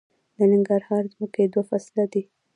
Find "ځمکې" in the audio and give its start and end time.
1.13-1.43